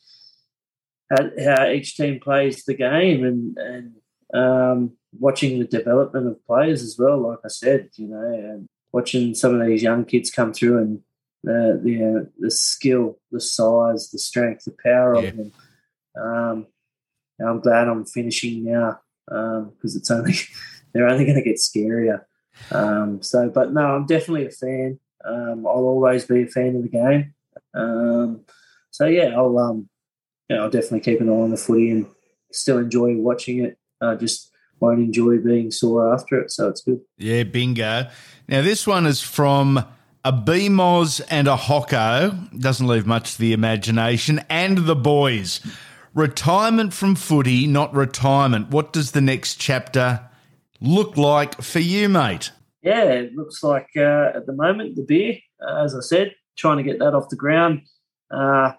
how, 1.09 1.29
how, 1.43 1.69
each 1.69 1.95
team 1.95 2.19
plays 2.19 2.65
the 2.65 2.73
game 2.73 3.23
and 3.23 3.57
and 3.57 3.95
um, 4.33 4.91
watching 5.17 5.59
the 5.59 5.65
development 5.65 6.27
of 6.27 6.45
players 6.45 6.83
as 6.83 6.97
well. 6.97 7.19
Like 7.29 7.39
I 7.43 7.47
said, 7.47 7.89
you 7.95 8.07
know, 8.07 8.21
and 8.21 8.67
watching 8.91 9.33
some 9.33 9.59
of 9.59 9.65
these 9.65 9.83
young 9.83 10.05
kids 10.05 10.29
come 10.29 10.53
through 10.53 10.77
and 10.79 11.01
the 11.43 11.79
the, 11.83 12.03
uh, 12.03 12.25
the 12.39 12.51
skill, 12.51 13.19
the 13.31 13.41
size, 13.41 14.09
the 14.11 14.19
strength, 14.19 14.65
the 14.65 14.75
power 14.83 15.15
yeah. 15.15 15.29
of 15.29 15.37
them. 15.37 15.51
Um, 16.19 16.67
I'm 17.41 17.61
glad 17.61 17.87
I'm 17.87 18.05
finishing 18.05 18.65
now 18.65 18.99
because 19.25 19.95
um, 19.95 19.97
it's 19.97 20.11
only 20.11 20.33
they're 20.93 21.07
only 21.07 21.25
going 21.25 21.37
to 21.37 21.43
get 21.43 21.55
scarier. 21.55 22.25
Um, 22.71 23.21
so, 23.21 23.49
but 23.49 23.73
no, 23.73 23.81
I'm 23.81 24.05
definitely 24.05 24.45
a 24.45 24.51
fan. 24.51 24.99
Um, 25.23 25.65
I'll 25.67 25.85
always 25.85 26.25
be 26.25 26.43
a 26.43 26.47
fan 26.47 26.75
of 26.75 26.83
the 26.83 26.89
game. 26.89 27.33
Um, 27.73 28.41
so 28.91 29.05
yeah, 29.05 29.35
I'll 29.35 29.57
um, 29.57 29.89
you 30.49 30.55
know, 30.55 30.63
I'll 30.63 30.69
definitely 30.69 31.01
keep 31.01 31.21
an 31.21 31.29
eye 31.29 31.33
on 31.33 31.51
the 31.51 31.57
footy 31.57 31.91
and 31.91 32.07
still 32.51 32.77
enjoy 32.77 33.15
watching 33.15 33.63
it. 33.63 33.77
Uh, 34.01 34.15
just 34.15 34.51
won't 34.79 34.99
enjoy 34.99 35.37
being 35.37 35.71
sore 35.71 36.13
after 36.13 36.39
it, 36.39 36.51
so 36.51 36.69
it's 36.69 36.81
good. 36.81 37.01
Yeah, 37.17 37.43
bingo. 37.43 38.07
Now 38.47 38.61
this 38.61 38.87
one 38.87 39.05
is 39.05 39.21
from 39.21 39.83
a 40.23 40.33
BMOS 40.33 41.21
and 41.29 41.47
a 41.47 41.55
Hocko. 41.55 42.59
Doesn't 42.59 42.87
leave 42.87 43.05
much 43.05 43.33
to 43.33 43.39
the 43.39 43.53
imagination. 43.53 44.43
And 44.49 44.79
the 44.79 44.95
boys. 44.95 45.61
Retirement 46.13 46.93
from 46.93 47.15
footy, 47.15 47.67
not 47.67 47.93
retirement. 47.93 48.69
What 48.71 48.91
does 48.91 49.11
the 49.11 49.21
next 49.21 49.55
chapter 49.55 50.28
look 50.81 51.17
like 51.17 51.61
for 51.61 51.79
you, 51.79 52.09
mate? 52.09 52.51
Yeah, 52.81 53.03
it 53.03 53.35
looks 53.35 53.63
like 53.63 53.89
uh, 53.97 54.31
at 54.35 54.45
the 54.45 54.53
moment 54.53 54.95
the 54.95 55.03
beer, 55.03 55.37
uh, 55.61 55.83
as 55.83 55.95
I 55.95 56.01
said, 56.01 56.33
trying 56.57 56.77
to 56.77 56.83
get 56.83 56.99
that 56.99 57.13
off 57.13 57.29
the 57.29 57.35
ground. 57.35 57.81
Uh, 58.31 58.73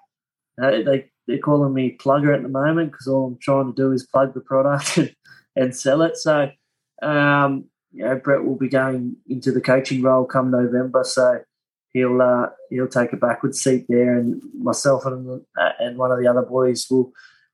they 0.57 1.11
they're 1.27 1.39
calling 1.39 1.73
me 1.73 1.97
plugger 1.99 2.35
at 2.35 2.43
the 2.43 2.49
moment 2.49 2.93
because 2.93 3.07
all 3.07 3.27
I'm 3.27 3.39
trying 3.39 3.73
to 3.73 3.83
do 3.83 3.93
is 3.93 4.07
plug 4.07 4.35
the 4.35 4.41
product 4.41 4.99
and, 5.57 5.77
sell 5.77 6.03
it. 6.03 6.17
So, 6.17 6.51
um, 7.03 7.67
you 7.93 8.05
know, 8.05 8.17
Brett 8.17 8.45
will 8.45 8.57
be 8.57 8.69
going 8.69 9.17
into 9.29 9.53
the 9.53 9.61
coaching 9.61 10.03
role 10.03 10.25
come 10.25 10.51
November, 10.51 11.05
so 11.05 11.41
he'll 11.93 12.21
uh, 12.21 12.47
he'll 12.71 12.89
take 12.89 13.13
a 13.13 13.17
backward 13.17 13.55
seat 13.55 13.87
there, 13.89 14.17
and 14.17 14.43
myself 14.55 15.07
and 15.07 15.43
uh, 15.59 15.71
and 15.79 15.99
one 15.99 16.11
of 16.11 16.19
the 16.19 16.27
other 16.27 16.43
boys 16.43 16.87
will 16.91 17.13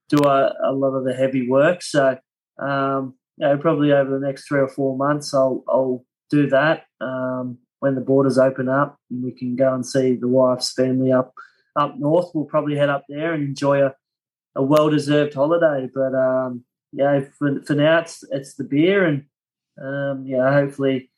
do 0.08 0.18
a, 0.24 0.52
a 0.64 0.72
lot 0.72 0.94
of 0.94 1.04
the 1.04 1.14
heavy 1.14 1.48
work. 1.48 1.82
So, 1.82 2.18
um, 2.58 3.14
you 3.36 3.46
know, 3.46 3.58
probably 3.58 3.92
over 3.92 4.10
the 4.10 4.26
next 4.26 4.46
three 4.46 4.60
or 4.60 4.68
four 4.68 4.96
months, 4.96 5.34
I'll 5.34 5.64
I'll 5.68 6.04
do 6.30 6.48
that. 6.48 6.84
Um, 7.00 7.58
when 7.80 7.94
the 7.94 8.00
borders 8.00 8.38
open 8.38 8.68
up 8.68 8.98
and 9.10 9.22
we 9.22 9.32
can 9.32 9.54
go 9.54 9.72
and 9.74 9.84
see 9.84 10.14
the 10.14 10.28
wife's 10.28 10.72
family 10.72 11.12
up 11.12 11.32
up 11.76 11.98
north, 11.98 12.30
we'll 12.34 12.44
probably 12.44 12.76
head 12.76 12.88
up 12.88 13.04
there 13.08 13.34
and 13.34 13.44
enjoy 13.44 13.84
a, 13.84 13.94
a 14.54 14.62
well 14.62 14.88
deserved 14.88 15.34
holiday. 15.34 15.88
But 15.94 16.14
um, 16.14 16.64
yeah, 16.92 17.20
for, 17.38 17.62
for 17.62 17.74
now 17.74 18.00
it's 18.00 18.24
it's 18.30 18.54
the 18.54 18.64
beer 18.64 19.04
and 19.04 19.24
um, 19.82 20.24
yeah, 20.26 20.50
hopefully 20.52 21.10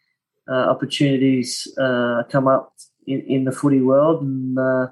uh, 0.50 0.70
opportunities 0.70 1.68
uh, 1.78 2.22
come 2.28 2.48
up 2.48 2.72
in, 3.06 3.20
in 3.20 3.44
the 3.44 3.52
footy 3.52 3.80
world 3.80 4.22
and 4.22 4.58
uh, 4.58 4.88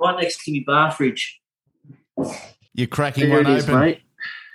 Right 0.00 0.20
next 0.22 0.44
to 0.44 0.52
me 0.52 0.60
bar 0.66 0.90
fridge. 0.92 1.40
You're 2.74 2.86
cracking 2.86 3.28
There 3.28 3.42
one 3.42 3.52
is, 3.52 3.64
open. 3.68 3.80
mate. 3.80 4.00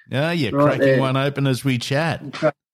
Yeah, 0.09 0.31
you're 0.31 0.51
Right 0.53 0.77
cracking 0.77 0.85
there. 0.87 0.99
one 0.99 1.17
open 1.17 1.45
as 1.47 1.63
we 1.63 1.77
chat. 1.77 2.21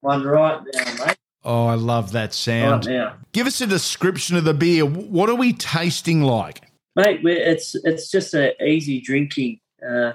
One 0.01 0.23
right 0.23 0.61
now, 0.73 1.05
mate. 1.05 1.17
Oh, 1.45 1.65
I 1.65 1.75
love 1.75 2.11
that 2.13 2.33
sound. 2.33 2.85
Right 2.85 2.93
now. 2.95 3.15
Give 3.33 3.47
us 3.47 3.59
a 3.61 3.67
description 3.67 4.37
of 4.37 4.43
the 4.45 4.53
beer. 4.53 4.85
What 4.85 5.29
are 5.29 5.35
we 5.35 5.53
tasting 5.53 6.21
like? 6.21 6.61
mate. 6.95 7.21
it's 7.25 7.75
it's 7.83 8.09
just 8.11 8.33
a 8.33 8.53
easy 8.63 9.01
drinking 9.01 9.59
uh, 9.87 10.13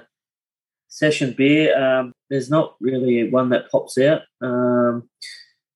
session 0.87 1.33
beer. 1.37 1.77
Um, 1.77 2.13
there's 2.29 2.49
not 2.49 2.75
really 2.79 3.29
one 3.29 3.49
that 3.49 3.69
pops 3.71 3.97
out. 3.97 4.21
Um, 4.41 5.09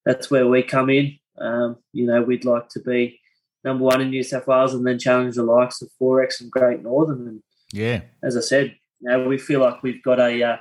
that's 0.05 0.31
where 0.31 0.48
we 0.48 0.63
come 0.63 0.89
in. 0.89 1.17
Um, 1.39 1.77
you 1.93 2.05
know, 2.05 2.22
we'd 2.22 2.45
like 2.45 2.69
to 2.69 2.79
be 2.79 3.19
number 3.63 3.83
one 3.83 4.01
in 4.01 4.10
New 4.10 4.24
South 4.24 4.48
Wales 4.48 4.74
and 4.74 4.86
then 4.86 5.00
challenge 5.00 5.36
the 5.36 5.43
likes 5.43 5.81
of 5.81 5.89
XXXX 6.01 6.41
and 6.41 6.51
Great 6.51 6.83
Northern. 6.83 7.27
And 7.27 7.43
Yeah. 7.72 8.01
as 8.22 8.36
I 8.38 8.41
said, 8.41 8.75
you 9.00 9.10
know, 9.10 9.27
we 9.27 9.38
feel 9.38 9.62
like 9.62 9.81
we've 9.83 10.03
got 10.03 10.19
a 10.19 10.43
uh, 10.43 10.57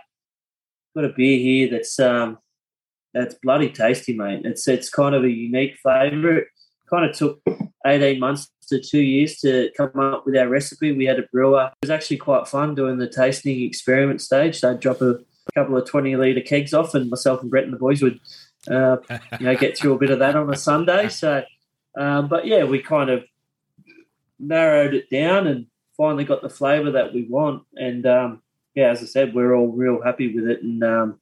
got 0.96 1.04
a 1.04 1.08
beer 1.08 1.38
here 1.38 1.70
that's 1.70 1.98
um, 1.98 2.38
that's 3.14 3.34
bloody 3.42 3.70
tasty, 3.70 4.16
mate. 4.16 4.42
It's 4.44 4.66
it's 4.68 4.88
kind 4.88 5.14
of 5.14 5.24
a 5.24 5.30
unique 5.30 5.76
flavour. 5.82 6.38
It 6.38 6.48
kind 6.90 7.08
of 7.08 7.16
took 7.16 7.40
eighteen 7.86 8.20
months 8.20 8.50
to 8.68 8.80
two 8.80 9.02
years 9.02 9.38
to 9.40 9.70
come 9.76 9.98
up 9.98 10.24
with 10.24 10.36
our 10.36 10.48
recipe. 10.48 10.92
We 10.92 11.04
had 11.04 11.18
a 11.18 11.26
brewer. 11.32 11.70
It 11.72 11.86
was 11.86 11.90
actually 11.90 12.18
quite 12.18 12.48
fun 12.48 12.74
doing 12.74 12.98
the 12.98 13.08
tasting 13.08 13.62
experiment 13.62 14.20
stage. 14.20 14.60
They'd 14.60 14.80
drop 14.80 15.02
a 15.02 15.18
couple 15.54 15.76
of 15.76 15.88
twenty 15.88 16.16
litre 16.16 16.40
kegs 16.40 16.72
off, 16.74 16.94
and 16.94 17.10
myself 17.10 17.42
and 17.42 17.50
Brett 17.50 17.64
and 17.64 17.72
the 17.72 17.78
boys 17.78 18.02
would, 18.02 18.20
uh, 18.70 18.96
you 19.40 19.46
know, 19.46 19.56
get 19.56 19.76
through 19.76 19.94
a 19.94 19.98
bit 19.98 20.10
of 20.10 20.20
that 20.20 20.36
on 20.36 20.52
a 20.52 20.56
Sunday. 20.56 21.08
So, 21.08 21.44
um, 21.96 22.28
but 22.28 22.46
yeah, 22.46 22.64
we 22.64 22.80
kind 22.80 23.10
of 23.10 23.24
narrowed 24.38 24.94
it 24.94 25.08
down 25.10 25.46
and 25.46 25.66
finally 25.96 26.24
got 26.24 26.42
the 26.42 26.48
flavour 26.48 26.90
that 26.92 27.12
we 27.12 27.24
want. 27.24 27.62
And 27.76 28.06
um, 28.06 28.42
yeah, 28.74 28.90
as 28.90 29.02
I 29.02 29.06
said, 29.06 29.34
we're 29.34 29.54
all 29.54 29.68
real 29.68 30.02
happy 30.02 30.34
with 30.34 30.48
it, 30.48 30.62
and 30.62 30.82
um, 30.82 31.20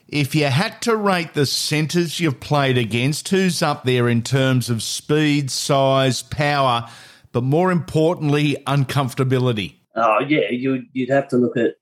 If 0.08 0.36
you 0.36 0.46
had 0.46 0.82
to 0.84 0.96
rate 0.96 1.34
the 1.34 1.46
centres 1.46 2.20
you've 2.20 2.40
played 2.40 2.78
against, 2.78 3.30
who's 3.30 3.62
up 3.62 3.86
there 3.86 4.10
in 4.10 4.22
terms 4.22 4.70
of 4.70 4.84
speed, 4.84 5.50
size, 5.50 6.22
power, 6.24 6.90
but 7.32 7.44
more 7.44 7.72
importantly, 7.72 8.58
uncomfortability? 8.68 9.76
Oh 9.96 10.20
yeah, 10.20 10.50
you'd 10.50 10.88
you'd 10.94 11.10
have 11.10 11.28
to 11.30 11.38
look 11.38 11.58
at 11.58 11.76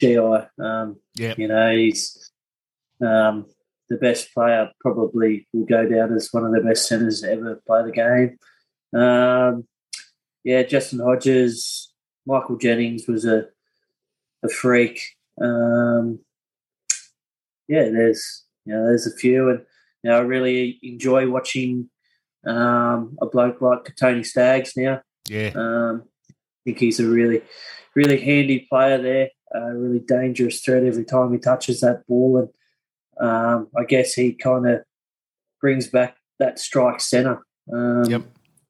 Gi. 0.00 0.18
Um, 0.18 0.96
yeah, 1.16 1.34
you 1.36 1.48
know 1.48 1.74
he's 1.74 2.30
um, 3.00 3.46
the 3.88 3.96
best 3.96 4.32
player. 4.32 4.70
Probably 4.80 5.46
will 5.52 5.66
go 5.66 5.86
down 5.88 6.14
as 6.14 6.28
one 6.30 6.44
of 6.44 6.52
the 6.52 6.60
best 6.60 6.86
centres 6.86 7.24
ever 7.24 7.60
play 7.66 7.82
the 7.84 7.92
game. 7.92 8.38
Um, 9.00 9.66
yeah, 10.44 10.62
Justin 10.62 11.00
Hodges, 11.00 11.92
Michael 12.26 12.56
Jennings 12.56 13.06
was 13.08 13.24
a 13.24 13.46
a 14.42 14.48
freak. 14.48 15.00
Um, 15.40 16.20
yeah, 17.68 17.90
there's 17.90 18.44
you 18.64 18.74
know 18.74 18.86
there's 18.86 19.06
a 19.06 19.16
few, 19.16 19.50
and 19.50 19.60
you 20.02 20.10
know 20.10 20.18
I 20.18 20.20
really 20.20 20.78
enjoy 20.82 21.28
watching 21.28 21.90
um, 22.46 23.16
a 23.20 23.26
bloke 23.26 23.60
like 23.60 23.84
Kotoni 23.84 24.24
Staggs 24.24 24.76
now. 24.76 25.02
Yeah. 25.28 25.50
Um, 25.54 26.04
think 26.66 26.78
he's 26.78 27.00
a 27.00 27.06
really, 27.06 27.42
really 27.94 28.20
handy 28.20 28.66
player 28.68 29.00
there. 29.00 29.30
A 29.54 29.74
really 29.74 30.00
dangerous 30.00 30.60
threat 30.60 30.84
every 30.84 31.04
time 31.04 31.32
he 31.32 31.38
touches 31.38 31.80
that 31.80 32.06
ball, 32.06 32.38
and 32.38 33.28
um, 33.28 33.68
I 33.78 33.84
guess 33.84 34.12
he 34.12 34.32
kind 34.32 34.68
of 34.68 34.80
brings 35.60 35.86
back 35.86 36.16
that 36.40 36.58
strike 36.58 37.00
centre. 37.00 37.40
Um, 37.72 38.04
yep. 38.04 38.22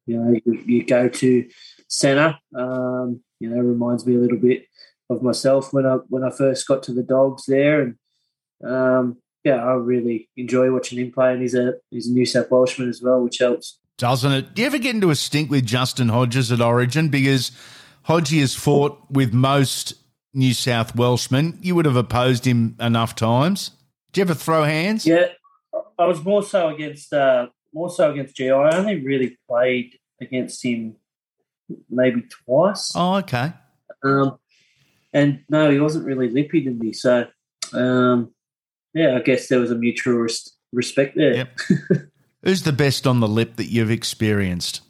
You 0.05 0.19
know, 0.19 0.39
you, 0.45 0.63
you 0.67 0.85
go 0.85 1.09
to 1.09 1.49
centre. 1.89 2.39
Um, 2.55 3.23
you 3.41 3.49
know, 3.49 3.57
reminds 3.57 4.07
me 4.07 4.15
a 4.15 4.19
little 4.19 4.39
bit 4.39 4.67
of 5.09 5.23
myself 5.23 5.73
when 5.73 5.87
I 5.87 5.95
when 6.09 6.23
I 6.23 6.31
first 6.31 6.69
got 6.69 6.83
to 6.85 6.93
the 6.93 7.03
Dogs 7.03 7.45
there, 7.47 7.81
and 7.81 7.95
um, 8.71 9.17
yeah, 9.45 9.65
I 9.65 9.73
really 9.73 10.29
enjoy 10.37 10.71
watching 10.71 10.99
him 10.99 11.11
play. 11.11 11.33
And 11.33 11.41
he's 11.41 11.55
a 11.55 11.75
he's 11.91 12.07
a 12.07 12.13
New 12.13 12.27
South 12.27 12.51
Welshman 12.51 12.91
as 12.91 13.01
well, 13.03 13.23
which 13.23 13.39
helps. 13.39 13.79
Doesn't 13.99 14.33
it? 14.33 14.55
Do 14.55 14.61
you 14.61 14.67
ever 14.67 14.79
get 14.79 14.95
into 14.95 15.11
a 15.11 15.15
stink 15.15 15.51
with 15.51 15.65
Justin 15.65 16.11
Hodges 16.11 16.53
at 16.53 16.61
Origin? 16.61 17.09
Because 17.09 17.51
Hodgie 18.09 18.41
has 18.41 18.55
fought 18.55 18.99
with 19.11 19.33
most 19.33 19.95
New 20.33 20.55
South 20.55 20.95
Welshmen. 20.95 21.59
You 21.61 21.75
would 21.75 21.87
have 21.87 21.97
opposed 21.97 22.47
him 22.47 22.77
enough 22.81 23.15
times. 23.15 23.73
Do 24.13 24.21
you 24.21 24.23
ever 24.23 24.35
throw 24.35 24.63
hands? 24.63 25.07
Yeah, 25.07 25.29
I 25.99 26.05
was 26.07 26.23
more 26.25 26.43
so 26.43 26.69
against 26.69 27.13
uh, 27.13 27.49
more 27.75 27.91
so 27.91 28.13
against 28.13 28.37
Gi. 28.37 28.51
I 28.51 28.77
only 28.77 29.03
really 29.03 29.37
played 29.49 29.99
against 30.21 30.65
him 30.65 30.97
maybe 31.91 32.23
twice. 32.23 32.93
Oh, 32.95 33.17
okay. 33.17 33.53
Um, 34.05 34.39
and 35.13 35.41
no, 35.49 35.71
he 35.71 35.81
wasn't 35.81 36.07
really 36.07 36.29
lippy 36.29 36.63
to 36.63 36.71
me. 36.71 36.93
So, 36.93 37.27
um, 37.73 38.33
yeah, 38.95 39.17
I 39.17 39.21
guess 39.21 39.49
there 39.49 39.61
was 39.61 39.71
a 39.71 39.75
mutual 39.75 40.15
res- 40.15 40.57
respect 40.73 41.17
there. 41.17 41.35
Yep. 41.35 41.59
Who's 42.43 42.63
the 42.63 42.73
best 42.73 43.07
on 43.07 43.21
the 43.21 43.29
lip 43.29 43.57
that 43.57 43.67
you've 43.67 43.91
experienced? 43.91 44.83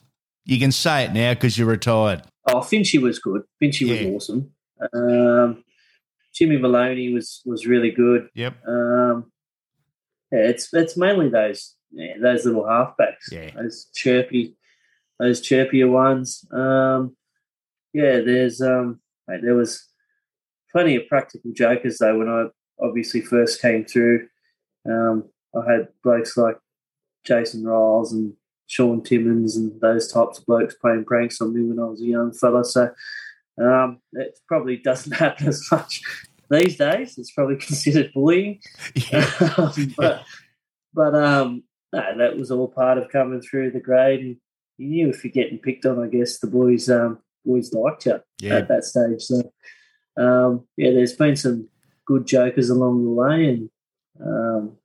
You 0.47 0.59
can 0.59 0.73
say 0.73 1.05
it 1.05 1.13
now 1.13 1.35
because 1.35 1.59
you're 1.59 1.67
retired. 1.69 2.23
Oh, 2.47 2.61
Finchy 2.61 3.01
was 3.03 3.19
good. 3.19 3.43
Finchy 3.63 3.87
Yeah. 3.89 4.11
was 4.11 4.31
awesome. 4.31 4.53
Um, 4.95 5.65
Jimmy 6.35 6.57
Maloney 6.57 7.13
was 7.13 7.43
was 7.45 7.67
really 7.67 7.91
good. 7.91 8.29
Yep. 8.35 8.55
Um, 8.67 9.33
yeah, 10.31 10.49
it's 10.49 10.73
it's 10.73 10.97
mainly 10.97 11.29
those 11.29 11.75
yeah, 11.91 12.15
those 12.23 12.45
little 12.45 12.63
halfbacks. 12.65 13.31
Yeah. 13.33 13.51
Those 13.57 13.87
chirpy, 13.95 14.57
those 15.19 15.41
chirpier 15.41 15.91
ones. 15.91 16.45
Um, 16.53 17.17
yeah, 17.93 18.21
there's 18.21 18.61
um, 18.61 19.01
mate, 19.27 19.41
there 19.43 19.55
was 19.55 19.85
plenty 20.71 20.95
of 20.97 21.09
practical 21.09 21.53
jokers 21.53 21.99
though 21.99 22.19
when 22.19 22.29
I 22.29 22.47
obviously 22.81 23.21
first 23.23 23.61
came 23.61 23.85
through. 23.85 24.29
Um, 24.89 25.25
I 25.59 25.73
had 25.73 25.89
blokes 26.05 26.37
like 26.37 26.59
Jason 27.25 27.65
Ryles 27.65 28.13
and 28.13 28.35
Shaun 28.67 29.03
Timmins 29.03 29.57
and 29.57 29.81
those 29.81 30.11
types 30.13 30.39
of 30.39 30.47
blokes 30.47 30.75
playing 30.75 31.05
pranks 31.05 31.41
on 31.41 31.55
me 31.55 31.63
when 31.63 31.79
I 31.79 31.89
was 31.89 32.01
a 32.03 32.07
young 32.07 32.33
fella. 32.33 32.65
So 32.65 32.91
um, 33.63 34.01
it 34.13 34.39
probably 34.49 34.77
doesn't 34.77 35.13
happen 35.25 35.49
as 35.49 35.67
much 35.71 36.01
these 36.51 36.77
days. 36.77 37.17
It's 37.19 37.33
probably 37.33 37.57
considered 37.69 38.13
bullying. 38.15 38.61
Um, 39.13 39.95
but 39.97 40.23
but 40.95 41.15
um, 41.15 41.63
no, 41.93 42.19
that 42.19 42.37
was 42.37 42.51
all 42.51 42.69
part 42.69 42.99
of 42.99 43.11
coming 43.11 43.41
through 43.41 43.71
the 43.71 43.81
grade. 43.81 44.21
And 44.21 44.37
you 44.79 44.89
knew 44.89 45.09
if 45.11 45.25
you're 45.25 45.33
getting 45.33 45.59
picked 45.59 45.87
on, 45.87 46.03
I 46.03 46.09
guess 46.09 46.39
the 46.39 46.47
boys 46.47 46.89
um, 46.91 47.19
boys 47.45 47.73
liked 47.73 48.07
you 48.07 48.21
Yeah. 48.41 48.57
at 48.57 48.69
that 48.69 48.85
stage. 48.85 49.23
So 49.23 49.53
um, 50.17 50.67
yeah, 50.77 50.91
there's 50.93 51.15
been 51.15 51.37
some 51.37 51.69
good 52.07 52.27
jokers 52.27 52.71
along 52.71 53.05
the 53.05 53.11
way, 53.11 53.49
and 53.49 53.71
um, 54.21 54.77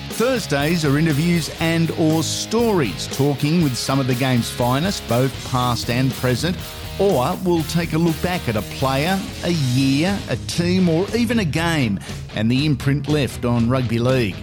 Thursdays 0.10 0.86
are 0.86 1.00
interviews 1.00 1.50
and 1.60 1.90
or 1.98 2.22
stories, 2.22 3.08
talking 3.18 3.64
with 3.64 3.76
some 3.76 4.00
of 4.00 4.06
the 4.06 4.14
game's 4.14 4.52
finest, 4.52 5.02
both 5.10 5.34
past 5.50 5.90
and 5.90 6.12
present, 6.12 6.56
or 7.00 7.36
we'll 7.44 7.64
take 7.64 7.94
a 7.94 7.98
look 7.98 8.22
back 8.22 8.48
at 8.48 8.56
a 8.56 8.62
player, 8.78 9.20
a 9.46 9.52
year, 9.74 10.16
a 10.30 10.36
team, 10.46 10.88
or 10.88 11.08
even 11.16 11.40
a 11.40 11.46
game, 11.46 12.00
and 12.36 12.52
the 12.52 12.68
imprint 12.68 13.08
left 13.10 13.46
on 13.46 13.68
rugby 13.68 13.98
league. 13.98 14.36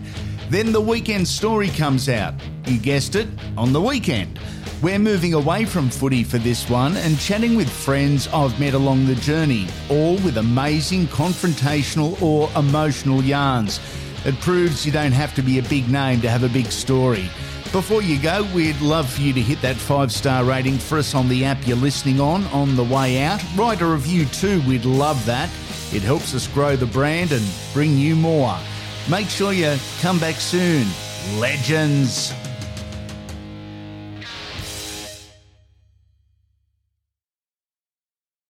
Then 0.50 0.72
the 0.72 0.80
weekend 0.80 1.26
story 1.26 1.68
comes 1.68 2.08
out. 2.08 2.34
You 2.66 2.78
guessed 2.78 3.14
it, 3.14 3.28
on 3.56 3.72
the 3.72 3.80
weekend. 3.80 4.38
We're 4.82 4.98
moving 4.98 5.34
away 5.34 5.64
from 5.64 5.90
footy 5.90 6.24
for 6.24 6.38
this 6.38 6.68
one 6.68 6.96
and 6.96 7.18
chatting 7.18 7.56
with 7.56 7.70
friends 7.70 8.28
I've 8.28 8.58
met 8.58 8.74
along 8.74 9.06
the 9.06 9.14
journey, 9.14 9.68
all 9.88 10.14
with 10.16 10.38
amazing 10.38 11.06
confrontational 11.06 12.20
or 12.20 12.50
emotional 12.56 13.22
yarns. 13.22 13.80
It 14.24 14.38
proves 14.40 14.84
you 14.84 14.92
don't 14.92 15.12
have 15.12 15.34
to 15.36 15.42
be 15.42 15.58
a 15.58 15.62
big 15.62 15.88
name 15.88 16.20
to 16.22 16.30
have 16.30 16.42
a 16.42 16.48
big 16.48 16.66
story. 16.66 17.30
Before 17.72 18.02
you 18.02 18.20
go, 18.20 18.46
we'd 18.54 18.80
love 18.80 19.08
for 19.08 19.22
you 19.22 19.32
to 19.32 19.40
hit 19.40 19.62
that 19.62 19.76
five 19.76 20.12
star 20.12 20.44
rating 20.44 20.76
for 20.78 20.98
us 20.98 21.14
on 21.14 21.28
the 21.28 21.44
app 21.44 21.66
you're 21.66 21.76
listening 21.76 22.20
on 22.20 22.44
on 22.48 22.76
the 22.76 22.84
way 22.84 23.22
out. 23.22 23.42
Write 23.56 23.80
a 23.80 23.86
review 23.86 24.26
too, 24.26 24.60
we'd 24.68 24.84
love 24.84 25.24
that. 25.26 25.48
It 25.92 26.02
helps 26.02 26.34
us 26.34 26.46
grow 26.48 26.76
the 26.76 26.86
brand 26.86 27.32
and 27.32 27.44
bring 27.72 27.96
you 27.96 28.14
more. 28.14 28.58
Make 29.10 29.28
sure 29.28 29.52
you 29.52 29.76
come 30.00 30.18
back 30.18 30.36
soon. 30.36 30.86
Legends. 31.38 32.32